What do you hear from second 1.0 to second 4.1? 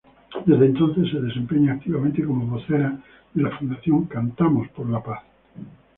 se desempeña activamente como vocera de la Fundación